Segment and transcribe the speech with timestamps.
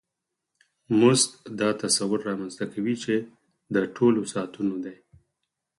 [0.99, 1.29] مزد
[1.59, 3.15] دا تصور رامنځته کوي چې
[3.73, 4.95] د ټولو ساعتونو دی